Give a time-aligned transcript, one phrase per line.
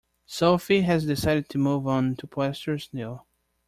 [0.25, 3.19] Sophie has decided to move on to pastures new.